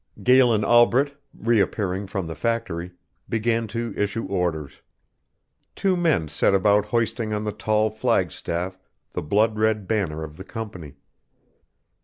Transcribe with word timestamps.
Galen 0.23 0.63
Albret, 0.65 1.15
reappearing 1.31 2.07
from 2.07 2.25
the 2.25 2.33
factory, 2.33 2.89
began 3.29 3.67
to 3.67 3.93
issue 3.95 4.25
orders. 4.25 4.81
Two 5.75 5.95
men 5.95 6.27
set 6.27 6.55
about 6.55 6.85
hoisting 6.85 7.33
on 7.33 7.43
the 7.43 7.51
tall 7.51 7.91
flag 7.91 8.31
staff 8.31 8.79
the 9.13 9.21
blood 9.21 9.59
red 9.59 9.87
banner 9.87 10.23
of 10.23 10.37
the 10.37 10.43
Company. 10.43 10.95